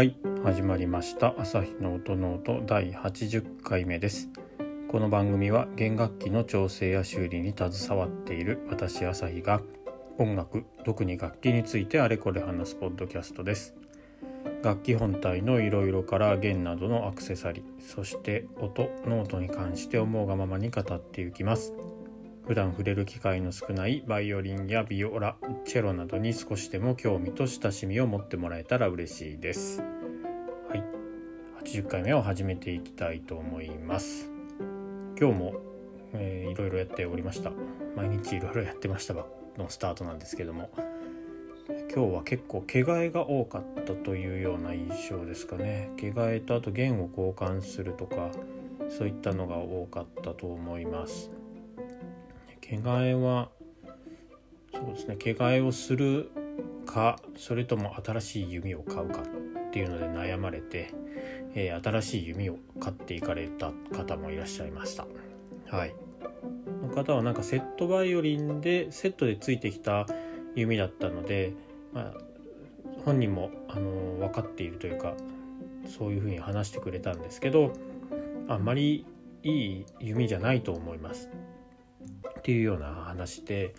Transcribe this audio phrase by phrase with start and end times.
[0.00, 1.34] はい始まりました。
[1.36, 4.30] 朝日の音ノート第80回目です。
[4.88, 9.60] この番組は弦楽器の調整や修理に携わっている私朝日が
[10.16, 13.74] 音楽特に楽器についてあれこれ話すポッドキャストです。
[14.62, 21.74] 楽器本体のいろいろから弦などのアクセサリーそして音ノートに関して思うがままに語っていきます。
[22.50, 29.80] 普段触れる機会の少ないバイオリンやビオラチェロなどに少しでも興味と親しみを持ってもらえたら嬉しいです。
[30.68, 30.82] はい。
[31.64, 34.28] 80回目を始めていきたいと思います。
[35.16, 35.54] 今日も、
[36.12, 37.52] えー、いろいろやっておりました。
[37.94, 39.26] 毎日いろいろやってましたの
[39.68, 40.70] スタートなんですけども。
[41.94, 45.92] 今日は結構毛替えが多かったというような印象ですかね。
[45.96, 48.32] 毛替えとあと弦を交換するとか
[48.88, 51.30] そういったのが多かったと思います。
[52.60, 53.50] 毛替えは
[54.72, 56.30] そうですね毛替えをする
[56.86, 60.92] かそれとも新しい弓を買うかっていうので悩まれて、
[61.54, 65.06] えー、新しい弓を買っていかれた方もいらっしゃいました。
[65.68, 65.94] はい。
[66.82, 70.06] の方はなんかセットバイオリンでセットでついてきた
[70.56, 71.52] 弓だったので、
[71.92, 72.14] まあ、
[73.04, 75.14] 本人も、あの、分かっているというか
[75.86, 77.72] そういうふうに話してくれたんですけど
[78.48, 79.06] あんまり
[79.42, 81.30] いい弓じゃないと思います。
[82.40, 83.74] っていうような話で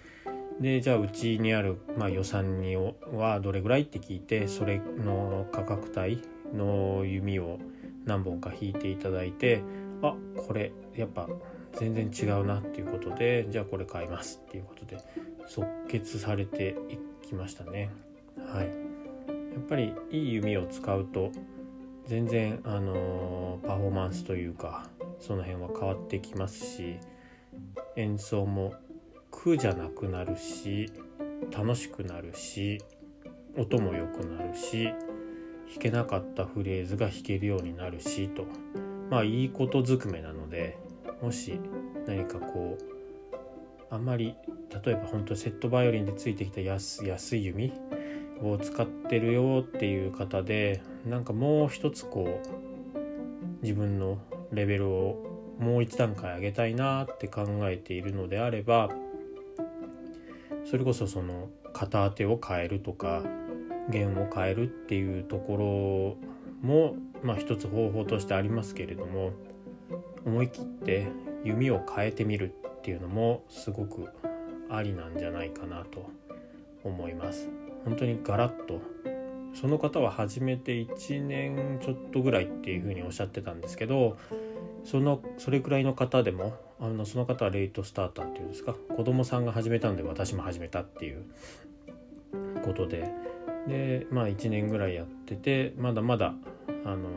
[0.60, 6.22] でじゃあうちにある、まあ、予算にはどれぐらいって聞いてそれの価格帯
[6.54, 7.58] の弓を
[8.06, 9.64] 何本か引いていただいて
[10.04, 11.28] あこれやっぱ
[11.74, 14.98] 全然違うなっていうことでじゃあこれ買いますっていうことで
[15.48, 16.76] 即決されて
[17.24, 17.90] いきましたね。
[18.54, 18.66] はい。
[18.66, 18.72] や
[19.60, 21.32] っぱりいい弓を使うと
[22.08, 24.90] 全然あのー、パフォーマンスというか
[25.20, 26.98] その辺は変わってきますし
[27.96, 28.74] 演奏も
[29.30, 30.92] 苦じゃなくなるし
[31.56, 32.80] 楽しくなるし
[33.58, 38.46] 音も良くなるし弾けなかったフレーズが弾けるようになるしと。
[39.10, 40.78] まあいいことずくめなので
[41.22, 41.60] もし
[42.08, 44.36] 何かこうあんまり
[44.86, 47.74] 例えば本当セットバイオリンでついてきた安安い弓
[48.42, 54.18] を使ってるよっていう方でなんかもう一つこう自分の
[54.54, 55.31] レベルを
[55.62, 58.90] もう一段階上げたいなって考えているのであれば
[60.66, 63.24] それこそその片当てを変えるとか
[63.90, 66.18] 弦を変えるっていうとこ
[66.64, 69.32] ろもまあ一つ方法としてありますけれども
[70.26, 71.08] 思い切って
[71.44, 74.10] 弓を変えてみるっていうのもすごく
[74.70, 76.10] ありなんじゃないかなと
[76.84, 77.50] 思います。
[77.86, 78.82] 本当にガラッと
[79.54, 84.18] その方は始めて1年ちょっとぐらいっていうふうにおっしゃってたんですけど
[84.84, 88.74] そのそれくらいの方でもあのその方はレイトスターターっていうんですか？
[88.96, 91.24] 子供さんが始めたんで私も始めたっていう
[92.64, 93.10] ことで。
[93.68, 96.34] でまあ1年ぐらいやっててまだまだ
[96.84, 97.10] あの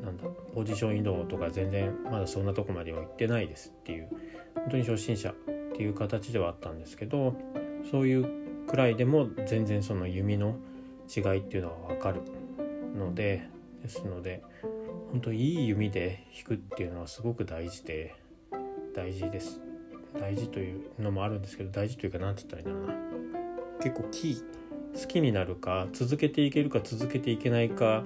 [0.00, 0.22] ー、なんだ
[0.54, 4.08] ポジション移動とか全然まだそんなとこまでは行ってないですっていう
[4.54, 5.34] 本当に初心者っ
[5.74, 7.34] ていう形ではあったんですけど
[7.90, 8.28] そういう
[8.68, 10.54] くらいでも全然その弓の
[11.14, 12.20] 違いっていうのは分かる
[12.96, 13.48] ので
[13.82, 14.44] ですので
[15.12, 18.14] 本当いい弓で弾くっていうのはすごく大事で
[18.94, 19.60] 大事です。
[20.18, 23.82] 大事というのもあるんですけど大事というか何て言ったらいいんだろうな。
[23.82, 28.04] 結構キー好きになるか続けていけるか続けていけないか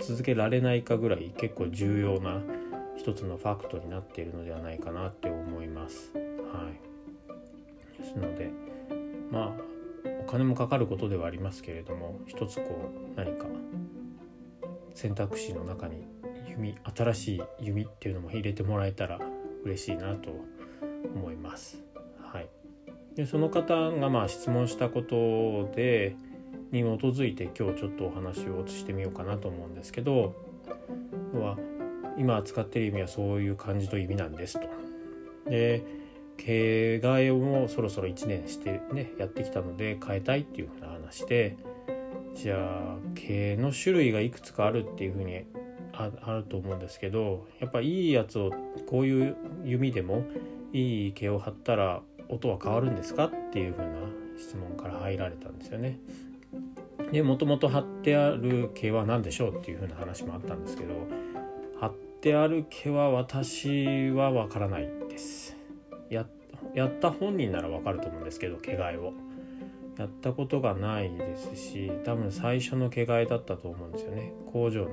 [0.00, 2.40] 続けられないかぐらい結構重要な
[2.96, 6.12] 一つのファクトになっているのではないかなって思います。
[6.14, 8.00] はい。
[8.00, 8.50] ですので
[9.30, 9.68] まあ
[10.22, 13.46] お金もかかることではありますけれども一つこう何か
[14.94, 16.06] 選択肢の中に
[16.58, 19.20] 弓新しい弓っていうのも入れてもらえたら
[19.64, 20.30] 嬉しいなと
[21.14, 21.82] 思います。
[22.20, 22.48] はい、
[23.14, 26.16] でその方がまあ質問したことで
[26.72, 30.34] に基づいて今日ちょっとお話をしてみようかなと思うんですけど
[31.32, 31.56] は
[32.18, 34.68] 今使ってる意味はそういう感じと意味なんですと。
[35.48, 35.82] で
[36.36, 41.56] 毛替えをもそろそろ1年してねやってきたので変えたいっていうふうな話で
[42.34, 45.44] じゃあ毛の種類がいくつかあるっていうふうに
[45.92, 48.52] ああると思うんですけどやっぱいいやつを
[48.86, 50.24] こういう弓でも
[50.72, 53.94] いい毛を張ったら音は変わるんですかっていう風な
[54.38, 55.98] 質問から入られたんですよね。
[57.10, 60.94] でもともと貼ってある毛は何でしょうっていう風な話もあったんですけど
[61.80, 65.56] 貼ってある毛は私はわからないです。
[66.74, 69.12] やった本人ならわかると思うんですけど毛替えを。
[69.98, 74.90] やったことがないですし多分最初の毛替えだったと思うんですよね工場の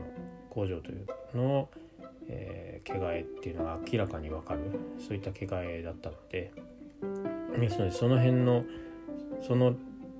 [0.55, 1.05] 工場という
[1.37, 1.69] の
[2.27, 4.61] えー、毛替えっていうのが明らかに分かる
[4.97, 6.51] そういった毛替えだったので
[7.59, 8.65] ですのでその辺の
[9.45, 9.75] その、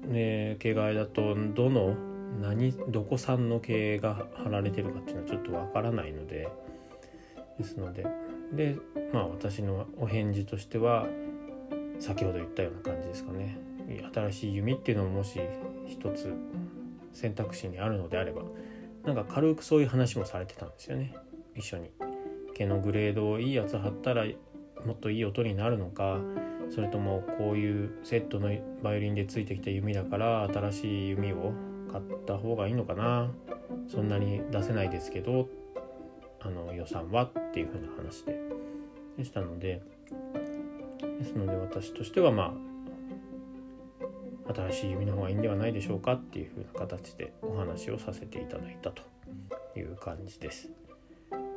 [0.07, 1.95] ね、毛替えだとどの
[2.41, 6.47] 何どこ産の毛が貼られてるかっていうのはちょっとわからないので
[7.57, 8.05] ですので
[8.53, 8.77] で
[9.13, 11.07] まあ私のお返事としては
[11.99, 13.57] 先ほど言ったような感じですかね。
[14.13, 15.39] 新しい弓っていうのももし
[15.87, 16.33] 一つ
[17.13, 18.41] 選択肢にあるのであれば
[19.05, 21.15] なんか軽くそういう話もされてたんですよね。
[21.55, 21.91] 一緒に。
[22.53, 24.25] 毛のグレードをいいやつ貼ったら
[24.85, 26.19] もっといい音になるのか
[26.73, 28.49] それともこういうセットの
[28.81, 31.51] バイオリンでついてきた弓だから新しい弓を
[31.91, 33.31] 買った方がいいのかな。
[33.87, 35.49] そんなに出せないですけど
[36.39, 38.39] あの予算はっていう風な話で
[39.17, 39.81] でしたので。
[41.17, 42.53] ですので私としてはまあ
[44.53, 49.03] 新しい弓の方がいいんではないでしょうかっていう風な形でお話をさせていただいたと
[49.75, 50.69] いう感じです。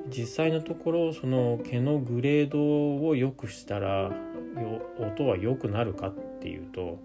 [0.08, 4.10] 実際のところその毛のグレードを良くしたら
[4.98, 6.98] 音は良くなるかっていうと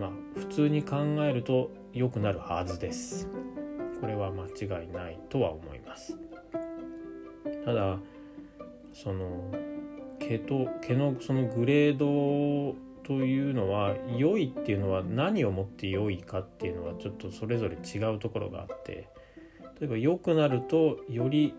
[0.00, 3.28] まあ普通に考えると良くなるはずです
[4.00, 6.18] これは間違いないとは思います
[7.64, 7.98] ただ
[8.94, 9.52] その
[10.18, 19.08] 毛と毛のそのグレードというのは良いっていうのは何をもって良いかっていうのはちょっとそれぞれ違うところがあって
[19.80, 21.54] 例えば良くなるとより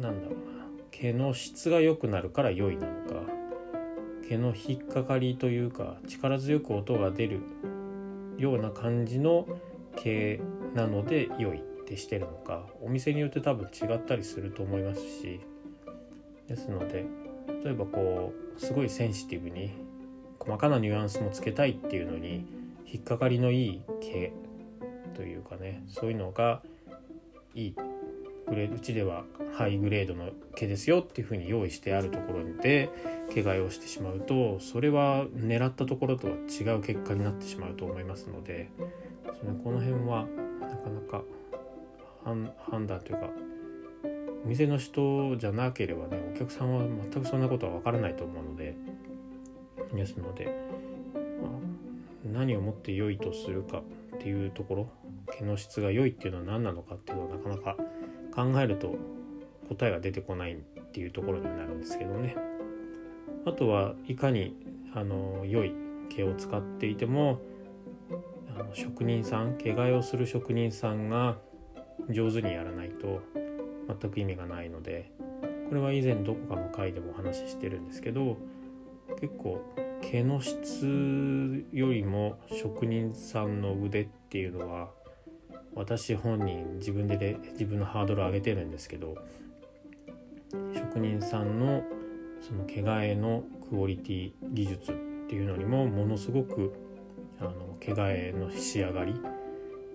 [0.00, 3.22] なんだろうな毛の質が良くなるから良いなのか
[4.28, 7.40] 毛の引っかかりというか力強く音が出る
[8.36, 9.46] ような感じの
[9.96, 10.40] 毛
[10.74, 15.40] なので良いってしてるのかお店によって多分違ったりすると思いますし
[16.46, 17.04] ですので
[17.64, 19.87] 例えばこうすごいセンシティブに
[20.38, 22.46] 細かなニュアンスもつけたいっていうのに
[22.86, 24.32] 引っかかりのいい毛
[25.14, 26.62] というかねそういうのが
[27.54, 27.74] いい
[28.48, 29.24] グレうちでは
[29.54, 32.90] ハイグレードの毛ですよっていうふうに用意してあるところで
[33.30, 38.70] 毛替えをしてしまうとそれは狙ったところとは違う結果になってしまうと思いますので
[39.38, 40.26] そのこの辺は
[40.60, 41.22] なかなか
[42.70, 43.28] 判断というか
[44.44, 46.82] お店の人じゃなければねお客さんは
[47.12, 48.76] 全くそんなことは分からないと思うので
[49.94, 50.54] ですので、
[52.24, 53.82] 何をもって良いとするか
[54.16, 54.88] っていうところ
[55.38, 57.76] 毛の質が良いっていうのは何なのかっていうのはなかなか
[58.34, 58.96] 考えると
[59.68, 60.56] 答えが出てこないっ
[60.92, 62.36] ていうところになるんですけどね。
[63.46, 64.56] あとはいかに
[64.94, 65.72] あの良い
[66.10, 67.40] 毛を使っていても
[68.58, 71.38] あの職人さん毛替えをする職人さんが
[72.10, 73.22] 上手にやらないと
[74.00, 75.10] 全く意味がないので
[75.68, 78.36] これは以前どこかの回でもお話ししてるんですけど
[79.20, 79.60] 結構
[80.00, 84.90] 毛の質よりも職人さんの腕っていうのは
[85.74, 89.16] 私本人自分でで自分のハードルを上げてるんですけど
[90.74, 91.82] 職人さんの
[92.40, 94.94] その毛替えのクオリティ技術っ
[95.28, 96.72] ていうのにもものすごく
[97.40, 99.14] あの毛替えの仕上がり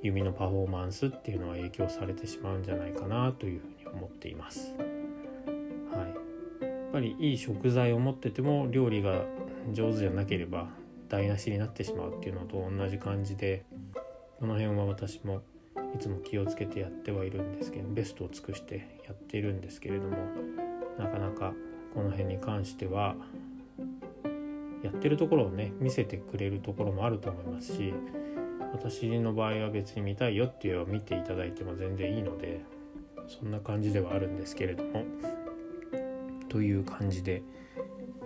[0.02, 4.74] 弓のパフォーマンスっていうのは影響されてしまうんじゃないかなというふうに思っています。
[6.94, 9.26] やっぱりいい食材を持ってても料理が
[9.72, 10.68] 上手じゃなければ
[11.10, 13.66] 台無しになってしまうっていうのと同じ感じで
[14.40, 15.42] この辺は私も
[15.96, 20.18] いつも気をつけてやってはいるんですけどベストを尽くしてやっているんですけれども
[21.00, 21.54] なかなか
[21.96, 23.16] この辺に関しては
[24.84, 27.92] やってるところをね見せてくれるところもあると思いますし
[28.72, 32.64] 私の場合は別に見たいよっていうのを見ていただいても全然いいので
[33.28, 35.06] そんな感じではあるんですけれども。
[36.54, 37.42] という感じで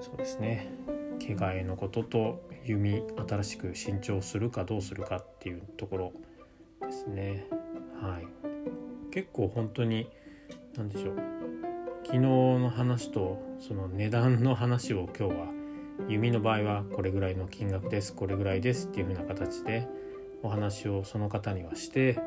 [0.01, 0.69] そうですね。
[1.19, 6.13] 毛替えのことと弓新しく新調するかどうするかっていうところ
[6.81, 7.45] ですね。
[8.01, 8.27] はい。
[9.11, 10.09] 結構本当に
[10.75, 11.15] 何でしょう。
[12.03, 15.47] 昨日の話とその値段の話を今日は
[16.07, 19.87] 弓の場合はこれぐらいの金額ですこれぐらいですっていう風な形で
[20.43, 22.19] お話をその方にはして、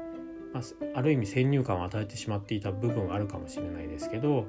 [0.53, 0.63] まあ、
[0.99, 4.47] ある意味先入観を与えてしまっていた部分はあるかもしれないですけど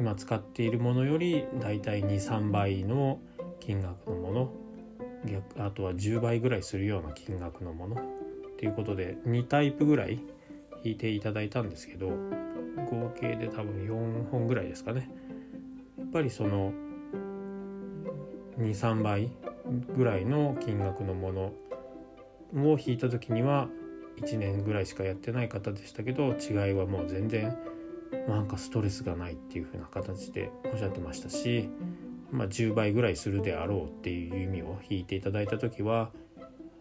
[0.00, 3.20] 今使っているものよりだいたい23倍の
[3.60, 4.50] 金額のもの。
[5.26, 7.96] 逆あとは10倍ぐらいするような金額のもの。
[7.96, 7.98] っ
[8.56, 10.16] ていうことで2タイプぐらい
[10.82, 15.10] 弾いていただいたんですけど合計で多分4本ぐらいですかね。
[15.98, 16.72] やっぱりその
[18.58, 19.30] 23倍
[19.94, 21.30] ぐらいの金額のも
[22.54, 23.68] のを引いた時には
[24.16, 27.54] 1年ぐらいしかやってない方でしたけど違いはもう全然
[28.28, 31.68] なんかストレスがないっていう風な形でおっしゃってましたし、
[32.30, 36.10] まあ、10倍ぐらいするであろうっていう意味を引いていただいた時は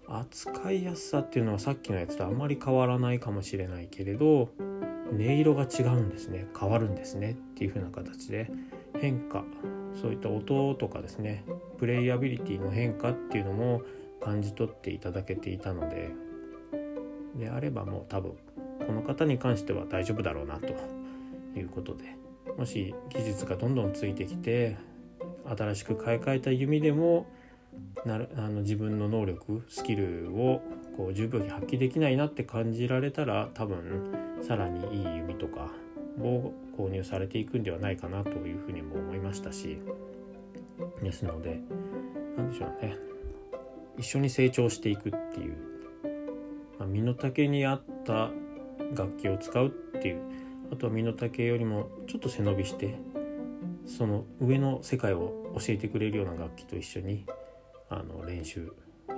[0.08, 4.50] 扱いやすさっていうのはさっきのやつとあまり変わらないかもしれないけれど
[5.12, 6.46] 音色が違うんですね。
[6.58, 8.52] 変わるんですねっていう風な形で
[9.00, 9.44] 変化
[10.00, 11.44] そういった音とかですね
[11.78, 13.82] プレイアビリティの変化っていうのも
[14.22, 16.12] 感じ取っていただけていたので
[17.36, 18.34] であればもう多分
[18.86, 20.74] この方に関しては大丈夫だろうなと
[21.60, 22.16] いうことで
[22.58, 24.78] もし技術がどんどんついてきて
[25.46, 27.28] 新しく買い替えた弓でも
[28.06, 30.62] なるあの自分の能力スキルを
[30.98, 35.72] こう十分に発揮できないなって感じられたら多分さらにいい弓とか
[36.20, 39.80] を購入されていくんではないかなというふうにも思いましたし
[41.02, 41.60] ですので
[42.38, 42.98] 何でしょうね。
[43.98, 45.58] 一緒に成長していくっていう、
[46.80, 48.32] まあ、身の丈に合った
[48.96, 49.70] 楽器を使うっ
[50.02, 50.22] ていう
[50.72, 52.96] あとは身の丈よりもちょっと背伸びして
[53.86, 57.26] その上の世界を教えてくれるような楽器と一緒に
[57.90, 58.72] あの練習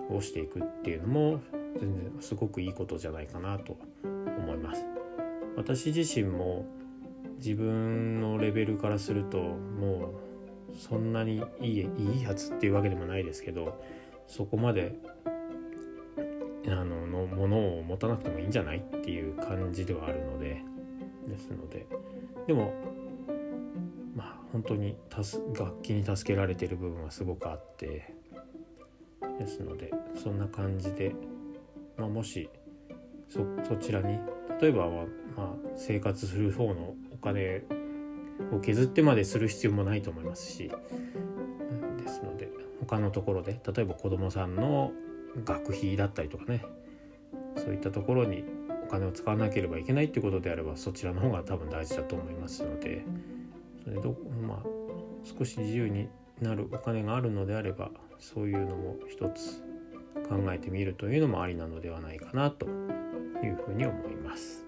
[0.09, 1.41] をしていくっていうのも
[1.79, 4.85] 全然すごくいいことじゃないかなと思います。
[5.57, 6.65] 私自身も
[7.37, 10.13] 自分のレベルからするとも
[10.71, 13.83] うそんなにいいいいやつっていうわけでもないですけど
[14.27, 14.95] そこまで
[16.67, 20.63] あののものを持たなくてもいいんじゃないっていう感じではあるので
[21.27, 21.85] ですので
[22.47, 22.73] でも
[24.15, 28.13] まあ本当に楽器に助けられてる部分はすごくあって
[29.39, 31.15] ですのでそんな感じで、
[31.97, 32.49] まあ、もし
[33.29, 34.19] そちらに
[34.59, 35.05] 例えばは、
[35.37, 37.63] まあ、生活する方のお金
[38.51, 40.69] を削ってまでする必要もないと思いますし
[41.97, 42.49] ですので
[42.81, 44.91] 他のところで例えば子どもさんの
[45.45, 46.65] 学費だったりとかね
[47.55, 48.43] そういったところに
[48.91, 53.05] 金を使わなければいけないってことであればそちらの方が多分大事だと思いますので
[53.83, 54.59] それどまあ
[55.23, 56.09] 少し自由に
[56.41, 59.63] なるお金があるのであればそういうのも一つ
[60.27, 62.69] 考えてみるというのもありなのではないかなとい
[63.49, 64.65] うふうに思います。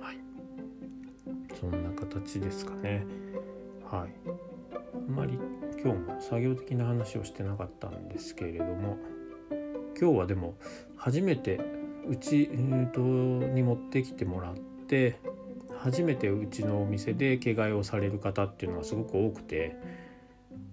[0.00, 0.18] はい、
[1.58, 3.06] そんな形ですかね。
[3.90, 4.14] はい。
[4.94, 5.38] あんまり
[5.82, 8.98] 今日も作業的な話をしてなかったんですけれども
[9.98, 10.54] 今日はでも
[10.96, 11.60] 初めて
[12.08, 14.54] うち、えー、とに持ってきてもらっ
[14.88, 15.20] て
[15.78, 19.76] 初めてうちのお店で毛替えをされる方っていうのはすごく多くて、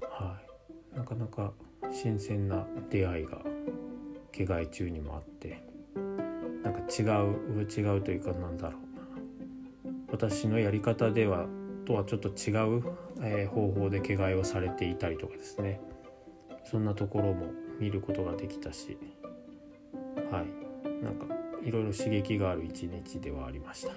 [0.02, 0.38] は
[0.94, 1.54] い、なかなか
[1.92, 3.40] 新鮮な出会いが
[4.32, 5.64] 毛替え中にもあって
[6.64, 8.82] なんか違う違うというかなんだろう
[10.12, 11.48] 私のやり方では
[11.86, 12.84] とはちょっと違う、
[13.22, 15.82] えー、方法で毛替えをされていたりとかですね。
[16.70, 17.48] そんなところも
[17.80, 18.98] 見ることができたし
[20.32, 20.69] はい。
[21.02, 21.26] なんか
[21.64, 23.94] いろいろ刺激がある一日ではありました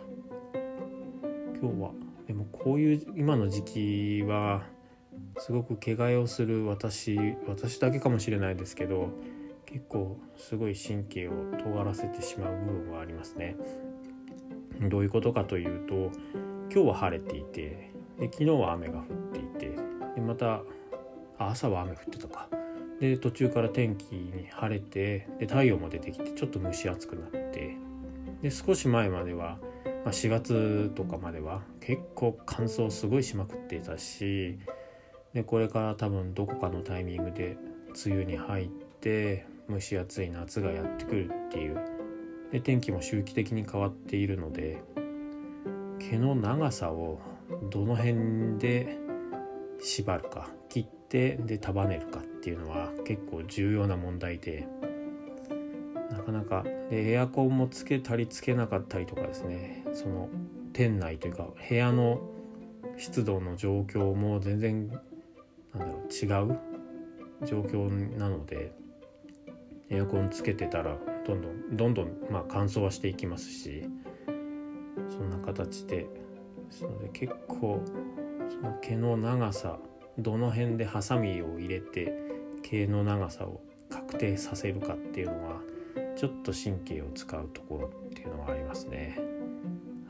[1.60, 1.90] 今日は
[2.26, 4.62] でもこういう今の時期は
[5.38, 9.10] すごく毛替えをする私私だけかもしれないですけど
[9.66, 13.56] 結構すごい神経を尖らせてしまう部分はありますね。
[14.88, 16.10] どういうことかというと
[16.72, 19.76] 今日は晴れていてで昨日は雨が降っていて
[20.14, 20.62] でまた
[21.38, 22.48] 朝は雨降ってたか
[23.02, 27.76] で途中から天気に晴れてで太陽も出てきてちょっと蒸し暑くなって
[28.42, 34.56] で少し前までは、まあ、4月とかまでは結構乾燥すごいしまくっていたし
[35.34, 37.56] でこれから多分どこかのタイミングで
[38.06, 41.80] 梅雨に入って蒸し暑い夏がやってくるっていう
[42.52, 44.80] で天気も周期的に変わっているので
[45.98, 47.18] 毛の長さを
[47.68, 48.96] どの辺で
[49.80, 54.66] 縛るか切ってで束ねるかっていうのは結構重要な問題で
[56.10, 59.84] なかなかでエアコンもつけたりつけなかったりとかですね。
[59.92, 60.28] その
[60.72, 62.20] 店内というか部屋の
[62.96, 64.98] 湿度の状況も全然なん
[65.80, 66.58] だろう違う
[67.46, 68.72] 状況なので
[69.90, 73.84] エアコンつけてたらどんどんどんどんまあ乾燥はしていきますし
[75.10, 76.06] そんな形で。
[76.72, 77.82] ですので結構
[78.48, 79.78] その毛の長さ
[80.18, 82.12] どの辺でハサミを入れて
[82.62, 85.60] 毛の長さを確定させるかっていうのは
[86.16, 89.18] ちょっと神経を使うところっていうのはありますね。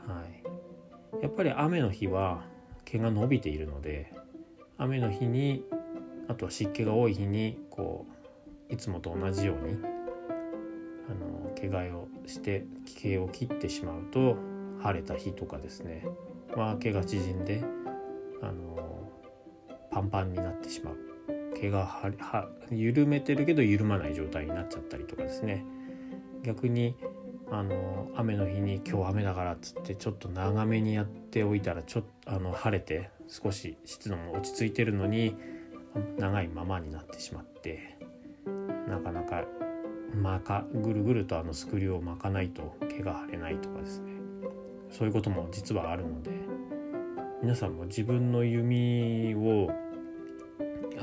[0.05, 0.23] は
[1.19, 2.43] い、やっぱり雨の日は
[2.85, 4.13] 毛が伸びているので
[4.77, 5.63] 雨の日に
[6.27, 8.05] あとは湿気が多い日にこ
[8.69, 9.77] ういつもと同じように
[11.09, 12.65] あの毛替えをして
[12.99, 14.37] 毛を切ってしまうと
[14.81, 16.05] 晴れた日とかですね
[16.55, 17.63] は毛が縮んで
[20.13, 20.95] パンパンになってしまう。
[21.59, 25.65] 毛がはは緩めてるけど緩まない状態になっちゃったりとかですね。
[26.43, 26.95] 逆に
[27.49, 35.35] あの雨の日に今日雨だからっつってちょっと長めにやっておいたらちょっとあの晴れて少し湿度も落ち着いてるのに
[36.19, 37.97] 長いままになってしまって
[38.87, 39.45] なかなか
[40.15, 44.11] 巻かぐるぐるとあのスクリューを巻かないと毛が腫れないとかですね。
[44.91, 46.31] そういうことも実はあるので
[47.41, 49.71] 皆さんも自分の弓を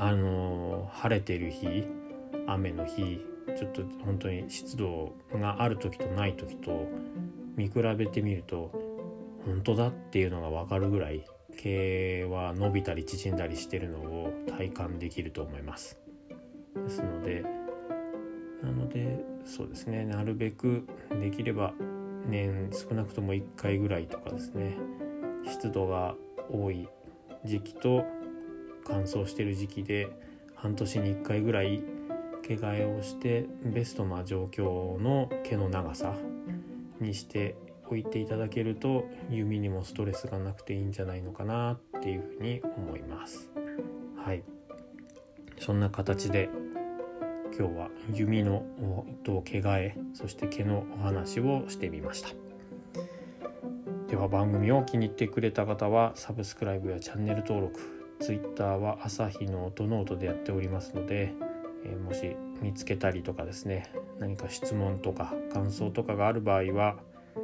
[0.01, 1.85] あの晴れてる日
[2.47, 3.23] 雨の日
[3.55, 6.87] ちょっと本当に湿度がある時とない時と
[7.55, 8.71] 見比べてみると
[9.45, 11.23] 本当だっていうのが分かるぐらい
[11.55, 15.99] 毛は伸びたり縮んだりしてるのを体感できると思います。
[16.75, 17.45] ですので
[18.63, 20.87] なのでそうですねなるべく
[21.21, 21.73] できれば
[22.25, 24.77] 年少なくとも1回ぐらいとかですね
[25.45, 26.15] 湿度が
[26.51, 26.89] 多い
[27.45, 28.03] 時期と
[28.85, 30.09] 乾燥してる時期で
[30.55, 31.83] 半年に1回ぐらい
[32.43, 36.15] 毛替えをしてベストな状況の毛の長さ
[36.99, 37.55] にして
[37.89, 43.51] おいていただけると弓にもストレスがなくていいんじゃないのかなっていうふうに思います。
[44.17, 44.43] はい。
[45.59, 46.49] そんな形で
[47.57, 48.65] 今日は弓の
[49.23, 52.29] と毛替えそして毛のお話をしてみました。
[54.07, 61.33] では番組を気に入ってくれた方はサブスクライブやチャンネル登録 Twitter は朝日の音ノートでやっておりますので、
[61.83, 66.97] え、もし見つけたりとかですね何か質問とか感想とかがある場合は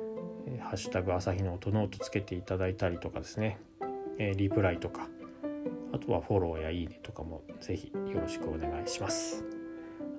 [0.61, 3.59] 「ハッシュタグ朝日の音ノート」つけていただいたりとかですね、
[4.19, 5.09] え、リプライとか
[5.91, 9.43] あとはフォローやいいねとかもぜひよろしくお願いします。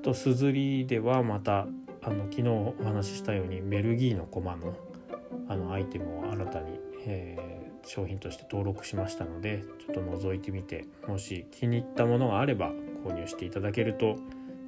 [0.00, 1.68] あと SUZURI ではまた
[2.02, 4.74] あの昨日お話ししたようにベルギーの駒の
[5.48, 7.57] あのアイテムを新たに、えー、
[7.88, 12.70] 商品として登録しましたのでちょっと覗いてみてもし気に入ったものがあれば
[13.04, 14.16] 購入していただけると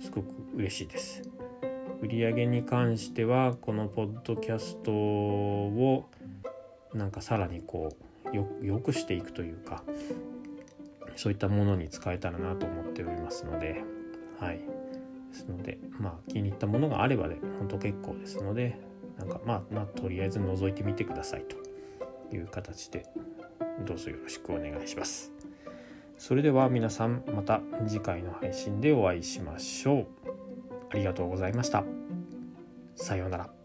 [0.00, 1.22] すごく嬉しいです。
[2.02, 6.08] 売上に関してはこのポッドキャストを
[6.94, 7.90] なんかさらにこ
[8.32, 9.84] うよよくしていくというか
[11.14, 13.84] そういったものに使えたらなと思っておりますので
[14.38, 14.60] はい
[15.30, 18.80] ですのでまあ気に入ったものがあればで本当結構ですので
[19.18, 21.59] なんかまあまあとりあえず覗いてみてくださいと
[22.32, 23.06] いう形で
[23.86, 25.32] どうぞよろしくお願いします。
[26.18, 30.06] それでは皆さんまた次回の配信でお会いしましょう。
[30.90, 31.84] ありがとうございました。
[32.94, 33.59] さようなら。